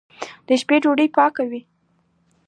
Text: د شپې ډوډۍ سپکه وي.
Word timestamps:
د 0.47 0.49
شپې 0.61 0.77
ډوډۍ 0.83 1.07
سپکه 1.11 1.43
وي. 1.49 1.61